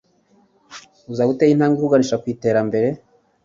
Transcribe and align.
uzaba 1.11 1.31
uteye 1.33 1.51
intambwe 1.53 1.77
ikuganisha 1.77 2.19
ku 2.21 2.25
iterambere. 2.33 2.87